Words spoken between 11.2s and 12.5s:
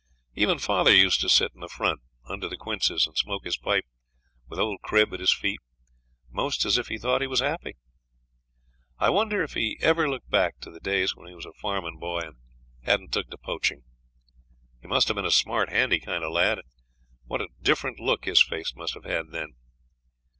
he was a farmin' boy and